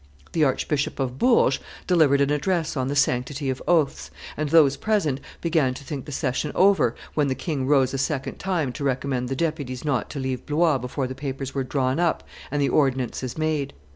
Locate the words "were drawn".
11.53-11.99